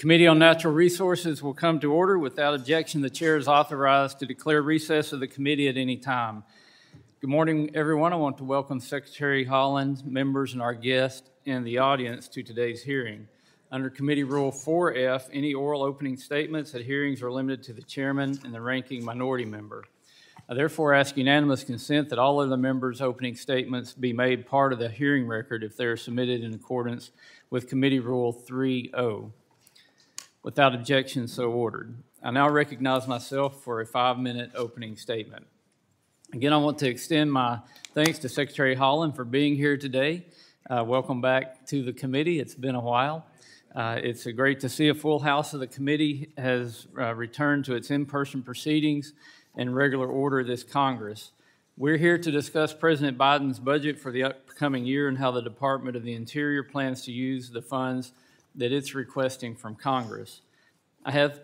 [0.00, 2.18] Committee on Natural Resources will come to order.
[2.18, 6.42] Without objection, the chair is authorized to declare recess of the committee at any time.
[7.20, 8.14] Good morning, everyone.
[8.14, 12.82] I want to welcome Secretary Haaland, members, and our guests in the audience to today's
[12.82, 13.28] hearing.
[13.70, 18.38] Under Committee Rule 4F, any oral opening statements at hearings are limited to the chairman
[18.42, 19.84] and the ranking minority member.
[20.48, 24.72] I therefore ask unanimous consent that all of the members' opening statements be made part
[24.72, 27.10] of the hearing record if they are submitted in accordance
[27.50, 29.32] with Committee Rule 3O.
[30.42, 32.02] Without objection, so ordered.
[32.22, 35.46] I now recognize myself for a five-minute opening statement.
[36.32, 37.58] Again, I want to extend my
[37.92, 40.24] thanks to Secretary Haaland for being here today.
[40.70, 42.40] Uh, welcome back to the committee.
[42.40, 43.26] It's been a while.
[43.74, 47.74] Uh, it's great to see a full house of the committee has uh, returned to
[47.74, 49.12] its in-person proceedings
[49.58, 51.32] in regular order this Congress.
[51.76, 55.96] We're here to discuss President Biden's budget for the upcoming year and how the Department
[55.96, 58.12] of the Interior plans to use the funds
[58.56, 60.42] that it's requesting from Congress.
[61.04, 61.40] I have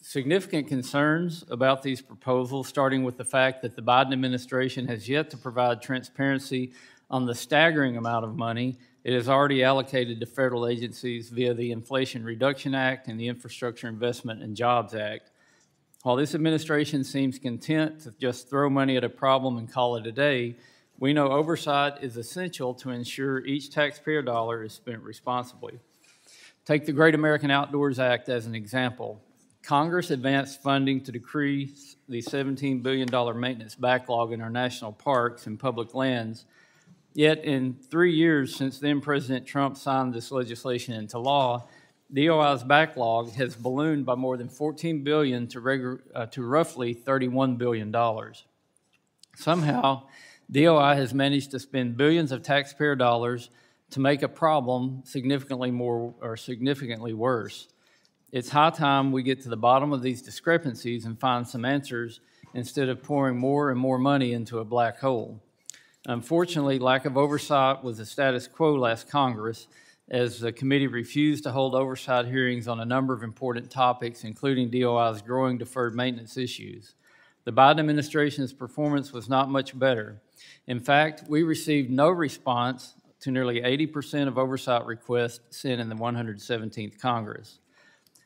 [0.00, 5.30] significant concerns about these proposals, starting with the fact that the Biden administration has yet
[5.30, 6.72] to provide transparency
[7.10, 11.72] on the staggering amount of money it has already allocated to federal agencies via the
[11.72, 15.32] Inflation Reduction Act and the Infrastructure Investment and Jobs Act.
[16.04, 20.06] While this administration seems content to just throw money at a problem and call it
[20.06, 20.54] a day,
[21.00, 25.80] we know oversight is essential to ensure each taxpayer dollar is spent responsibly.
[26.64, 29.20] Take the Great American Outdoors Act as an example.
[29.64, 33.08] Congress advanced funding to decrease the $17 billion
[33.40, 36.44] maintenance backlog in our national parks and public lands.
[37.14, 41.66] Yet, in three years since then President Trump signed this legislation into law,
[42.14, 47.56] DOI's backlog has ballooned by more than 14 billion to, regu- uh, to roughly 31
[47.56, 48.44] billion dollars.
[49.34, 50.04] Somehow,
[50.48, 53.50] DOI has managed to spend billions of taxpayer dollars
[53.92, 57.68] to make a problem significantly more or significantly worse.
[58.32, 62.20] It's high time we get to the bottom of these discrepancies and find some answers
[62.54, 65.40] instead of pouring more and more money into a black hole.
[66.06, 69.68] Unfortunately, lack of oversight was the status quo last Congress
[70.10, 74.70] as the committee refused to hold oversight hearings on a number of important topics, including
[74.70, 76.94] DOI's growing deferred maintenance issues.
[77.44, 80.22] The Biden administration's performance was not much better.
[80.66, 85.94] In fact, we received no response to nearly 80% of oversight requests sent in the
[85.94, 87.60] 117th Congress.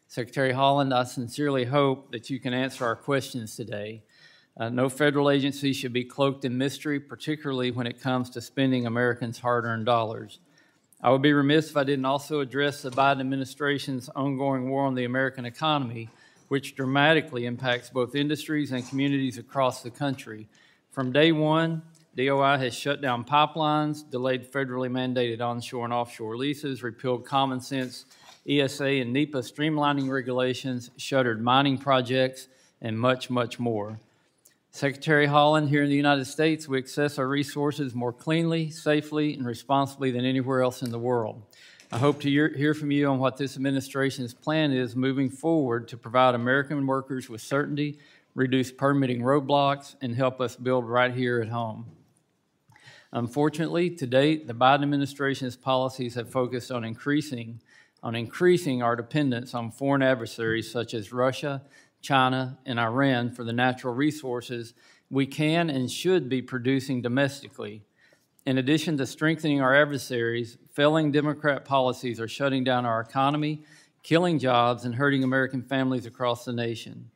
[0.08, 4.02] Secretary Haaland, I sincerely hope that you can answer our questions today.
[4.58, 8.86] Uh, no federal agency should be cloaked in mystery, particularly when it comes to spending
[8.86, 10.38] Americans' hard earned dollars.
[11.02, 14.94] I would be remiss if I didn't also address the Biden administration's ongoing war on
[14.94, 16.08] the American economy,
[16.48, 20.48] which dramatically impacts both industries and communities across the country.
[20.90, 21.82] From day one,
[22.16, 28.06] DOI has shut down pipelines, delayed federally mandated onshore and offshore leases, repealed common sense
[28.48, 32.48] ESA and NEPA streamlining regulations, shuttered mining projects,
[32.80, 33.98] and much, much more.
[34.70, 39.46] Secretary Haaland, here in the United States, we access our resources more cleanly, safely, and
[39.46, 41.42] responsibly than anywhere else in the world.
[41.92, 45.96] I hope to hear from you on what this administration's plan is moving forward to
[45.96, 47.98] provide American workers with certainty,
[48.34, 51.86] reduce permitting roadblocks, and help us build right here at home.
[53.16, 57.60] Unfortunately, to date, the Biden administration's policies have focused on increasing
[58.02, 61.62] on increasing our dependence on foreign adversaries such as Russia,
[62.02, 64.74] China, and Iran for the natural resources
[65.10, 67.82] we can and should be producing domestically.
[68.44, 73.64] In addition to strengthening our adversaries, failing Democrat policies are shutting down our economy,
[74.02, 77.10] killing jobs, and hurting American families across the nation.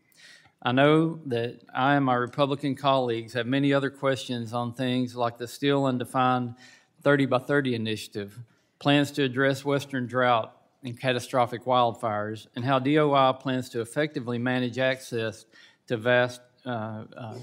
[0.62, 5.38] I know that I and my Republican colleagues have many other questions on things like
[5.38, 6.54] the still undefined
[7.02, 8.38] 30 by 30 initiative,
[8.78, 10.54] plans to address Western drought
[10.84, 15.46] and catastrophic wildfires, and how DOI plans to effectively manage access
[15.86, 17.34] to vast uh, uh,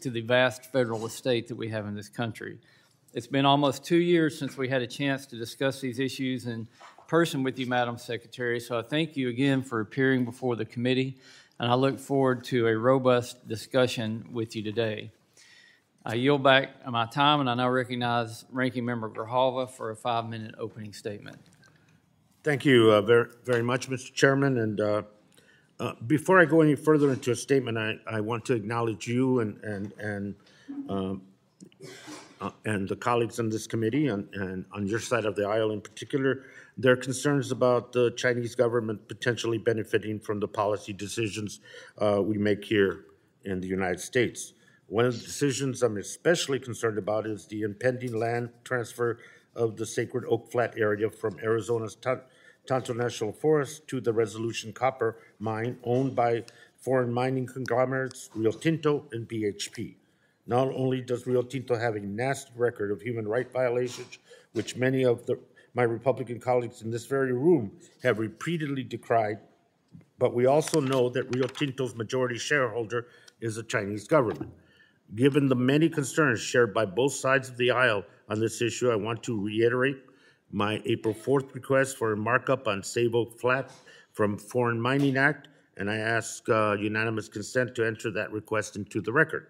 [0.00, 2.58] to the vast federal estate that we have in this country.
[3.12, 6.66] It's been almost two years since we had a chance to discuss these issues in
[7.06, 8.58] person with you, Madam Secretary.
[8.58, 11.16] So I thank you again for appearing before the committee
[11.58, 15.12] and I look forward to a robust discussion with you today.
[16.04, 20.28] I yield back my time, and I now recognize Ranking Member Grijalva for a five
[20.28, 21.38] minute opening statement.
[22.42, 24.12] Thank you uh, very, very much, Mr.
[24.12, 24.58] Chairman.
[24.58, 25.02] And uh,
[25.80, 29.40] uh, before I go any further into a statement, I, I want to acknowledge you
[29.40, 30.34] and, and, and,
[30.90, 31.22] um,
[32.40, 35.70] uh, and the colleagues on this committee and, and on your side of the aisle
[35.70, 36.44] in particular
[36.76, 41.60] their concerns about the Chinese government potentially benefiting from the policy decisions
[41.98, 43.04] uh, we make here
[43.44, 44.54] in the United States.
[44.88, 49.18] One of the decisions I'm especially concerned about is the impending land transfer
[49.54, 51.96] of the sacred Oak Flat area from Arizona's
[52.66, 56.44] Tonto National Forest to the Resolution Copper Mine owned by
[56.76, 59.94] foreign mining conglomerates Rio Tinto and BHP.
[60.46, 64.18] Not only does Rio Tinto have a nasty record of human rights violations,
[64.52, 65.38] which many of the,
[65.74, 69.38] my Republican colleagues in this very room have repeatedly decried,
[70.18, 73.06] but we also know that Rio Tinto's majority shareholder
[73.40, 74.52] is the Chinese government.
[75.14, 78.96] Given the many concerns shared by both sides of the aisle on this issue, I
[78.96, 79.96] want to reiterate
[80.50, 83.70] my April 4th request for a markup on Save Flat
[84.12, 89.00] from Foreign Mining Act, and I ask uh, unanimous consent to enter that request into
[89.00, 89.48] the record.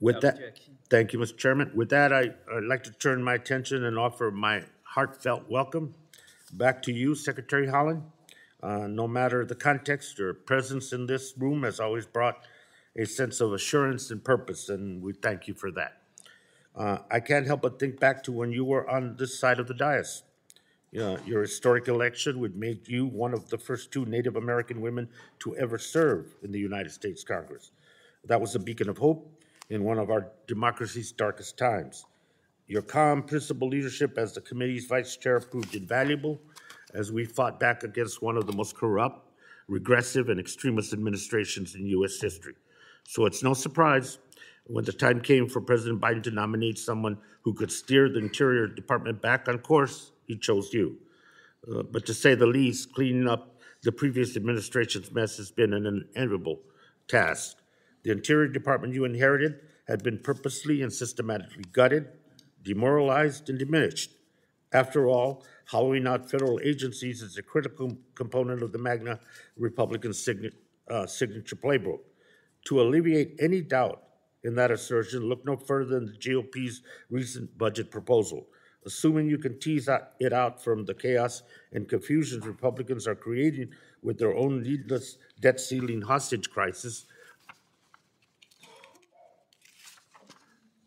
[0.00, 0.58] With that,
[0.88, 1.36] thank you, Mr.
[1.36, 1.72] Chairman.
[1.74, 5.94] With that, I, I'd like to turn my attention and offer my heartfelt welcome
[6.52, 8.02] back to you, Secretary Haaland.
[8.62, 12.44] Uh, no matter the context, your presence in this room has always brought
[12.96, 15.98] a sense of assurance and purpose, and we thank you for that.
[16.74, 19.68] Uh, I can't help but think back to when you were on this side of
[19.68, 20.22] the dais.
[20.98, 25.08] Uh, your historic election would make you one of the first two Native American women
[25.40, 27.70] to ever serve in the United States Congress.
[28.24, 29.39] That was a beacon of hope
[29.70, 32.04] in one of our democracy's darkest times.
[32.66, 36.40] Your calm, principled leadership as the committee's vice chair proved invaluable
[36.94, 39.28] as we fought back against one of the most corrupt,
[39.68, 42.20] regressive, and extremist administrations in U.S.
[42.20, 42.54] history.
[43.04, 44.18] So it's no surprise
[44.66, 48.66] when the time came for President Biden to nominate someone who could steer the Interior
[48.66, 50.96] Department back on course, he chose you.
[51.68, 55.86] Uh, but to say the least, cleaning up the previous administration's mess has been an
[55.86, 56.60] unenviable
[57.08, 57.56] task.
[58.02, 62.08] The Interior Department you inherited had been purposely and systematically gutted,
[62.62, 64.12] demoralized, and diminished.
[64.72, 69.20] After all, hollowing out federal agencies is a critical component of the MAGA
[69.56, 70.52] Republican signa-
[70.88, 72.00] uh, signature playbook.
[72.66, 74.02] To alleviate any doubt
[74.44, 78.46] in that assertion, look no further than the GOP's recent budget proposal.
[78.86, 79.88] Assuming you can tease
[80.20, 81.42] it out from the chaos
[81.72, 83.70] and confusion Republicans are creating
[84.02, 87.04] with their own needless debt ceiling hostage crisis,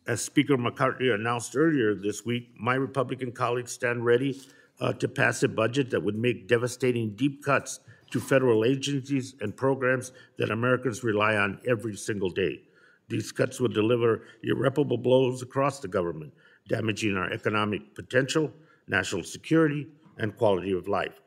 [0.06, 4.42] as Speaker McCarthy announced earlier this week, my Republican colleagues stand ready
[4.82, 7.80] uh, to pass a budget that would make devastating deep cuts
[8.12, 12.62] to federal agencies and programs that Americans rely on every single day.
[13.08, 16.34] These cuts would deliver irreparable blows across the government,
[16.68, 18.52] damaging our economic potential,
[18.88, 21.22] national security, and quality of life.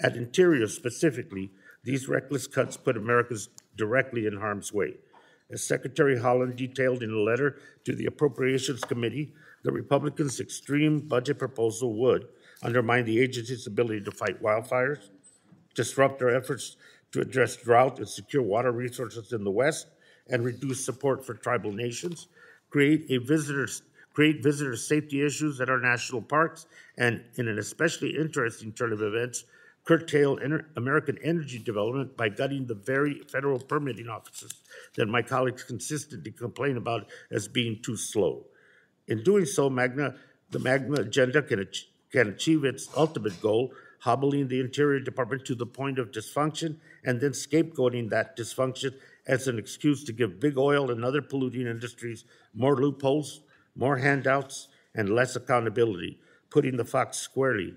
[0.00, 1.50] At Interior specifically,
[1.82, 4.94] these reckless cuts put Americans directly in harm's way.
[5.52, 9.34] As Secretary Haaland detailed in a letter to the Appropriations Committee,
[9.64, 12.26] the Republicans' extreme budget proposal would
[12.62, 15.10] undermine the agency's ability to fight wildfires,
[15.74, 16.76] disrupt their efforts
[17.12, 19.88] to address drought and secure water resources in the West,
[20.30, 22.28] and reduce support for tribal nations,
[22.70, 23.18] create a
[24.14, 26.66] create visitor safety issues at our national parks,
[26.96, 29.44] and in an especially interesting turn of events,
[29.84, 30.38] curtail
[30.76, 34.52] American energy development by gutting the very federal permitting offices
[34.94, 38.46] that my colleagues consistently complain about as being too slow.
[39.08, 40.14] In doing so, MAGA,
[40.50, 45.54] the MAGA agenda can, ach- can achieve its ultimate goal, hobbling the Interior Department to
[45.54, 48.94] the point of dysfunction and then scapegoating that dysfunction
[49.26, 52.24] as an excuse to give big oil and other polluting industries
[52.54, 53.40] more loopholes,
[53.76, 56.18] more handouts, and less accountability,
[56.50, 57.74] putting the fox squarely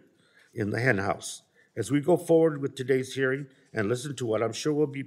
[0.53, 1.41] in the henhouse.
[1.77, 5.05] As we go forward with today's hearing and listen to what I'm sure will be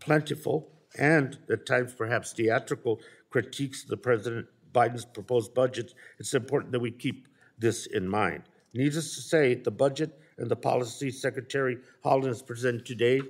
[0.00, 0.68] plentiful
[0.98, 6.80] and at times perhaps theatrical critiques of the President Biden's proposed budget, it's important that
[6.80, 8.42] we keep this in mind.
[8.74, 13.20] Needless to say, the budget and the policy Secretary Haaland has presented today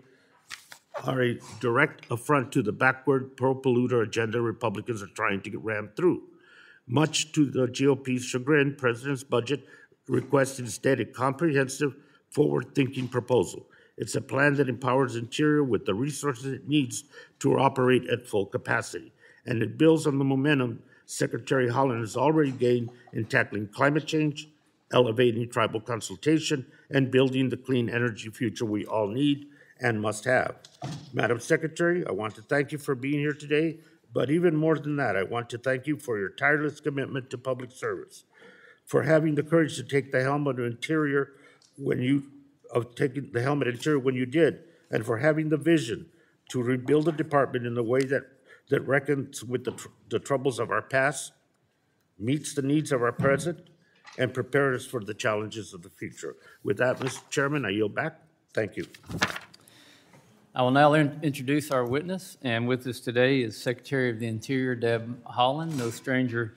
[1.04, 5.94] are a direct affront to the backward pro-polluter agenda Republicans are trying to get rammed
[5.94, 6.22] through.
[6.86, 9.64] Much to the GOP's chagrin, President's budget
[10.08, 11.94] requests instead a comprehensive,
[12.32, 13.66] forward-thinking proposal.
[13.96, 17.04] It's a plan that empowers Interior with the resources it needs
[17.40, 19.12] to operate at full capacity,
[19.46, 24.48] and it builds on the momentum Secretary Haaland has already gained in tackling climate change,
[24.92, 29.46] elevating tribal consultation, and building the clean energy future we all need
[29.80, 30.56] and must have.
[31.12, 33.78] Madam Secretary, I want to thank you for being here today,
[34.14, 37.38] but even more than that, I want to thank you for your tireless commitment to
[37.38, 38.24] public service,
[38.86, 41.32] for having the courage to take the helm of Interior
[41.76, 42.24] when you
[42.72, 44.60] of taking the helmet Interior when you did,
[44.90, 46.06] and for having the vision
[46.48, 48.24] to rebuild the department in a way that
[48.68, 51.32] that reckons with the, tr- the troubles of our past,
[52.18, 53.58] meets the needs of our present,
[54.18, 56.36] and prepares us for the challenges of the future.
[56.62, 57.28] With that, Mr.
[57.28, 58.20] Chairman, I yield back.
[58.54, 58.86] Thank you.
[60.54, 64.26] I will now in- introduce our witness, and with us today is Secretary of the
[64.26, 66.54] Interior Deb Haaland, no stranger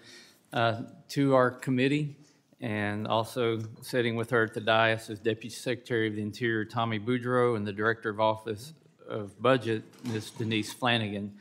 [0.53, 2.17] uh, to our committee.
[2.65, 6.99] And also sitting with her at the dais is Deputy Secretary of the Interior Tommy
[6.99, 8.73] Beaudreau and the Director of Office
[9.07, 10.31] of Budget, Ms.
[10.31, 11.31] Denise Flanagan.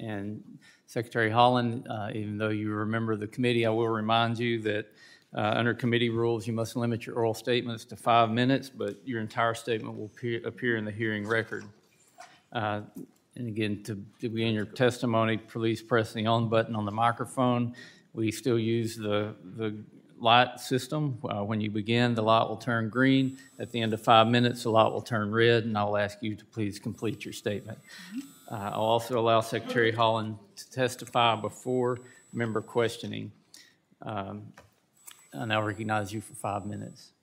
[0.00, 0.42] And
[0.88, 4.86] Secretary Haaland, uh, even though you remember the committee, I will remind you that
[5.32, 9.20] uh, under committee rules, you must limit your oral statements to five minutes, but your
[9.20, 11.66] entire statement will appear- appear in the hearing record.
[12.52, 12.80] Uh,
[13.36, 17.74] And again, to to begin your testimony, please press the on button on the microphone.
[18.12, 19.74] We still use the, the
[20.24, 21.18] light system.
[21.22, 23.38] Uh, When you begin, the light will turn green.
[23.58, 26.34] At the end of five minutes, the light will turn red, and I'll ask you
[26.34, 27.78] to please complete your statement.
[28.50, 32.00] Uh, I'll also allow Secretary Haaland to testify before
[32.32, 33.30] member questioning.
[34.02, 34.52] Um,
[35.32, 37.13] And I'll recognize you for five minutes.